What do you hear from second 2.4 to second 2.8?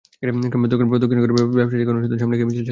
মিছিল শেষ হয়।